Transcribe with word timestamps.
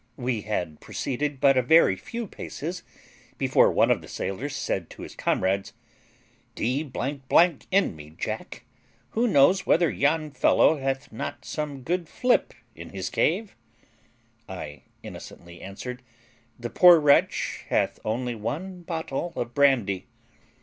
"We 0.17 0.41
had 0.41 0.79
proceeded 0.81 1.39
but 1.39 1.57
a 1.57 1.61
very 1.61 1.95
few 1.95 2.25
paces 2.25 2.81
before 3.37 3.69
one 3.71 3.91
of 3.91 4.01
the 4.01 4.07
sailors 4.07 4.55
said 4.55 4.89
to 4.89 5.03
his 5.03 5.13
comrades, 5.13 5.73
'D 6.55 6.91
n 7.71 7.95
me, 7.95 8.09
Jack, 8.17 8.63
who 9.11 9.27
knows 9.27 9.67
whether 9.67 9.91
yon 9.91 10.31
fellow 10.31 10.77
hath 10.79 11.11
not 11.11 11.45
some 11.45 11.83
good 11.83 12.09
flip 12.09 12.55
in 12.73 12.89
his 12.89 13.11
cave?' 13.11 13.55
I 14.49 14.81
innocently 15.03 15.61
answered, 15.61 16.01
The 16.59 16.71
poor 16.71 16.99
wretch 16.99 17.65
hath 17.69 17.99
only 18.03 18.33
one 18.33 18.81
bottle 18.81 19.31
of 19.35 19.53
brandy. 19.53 20.07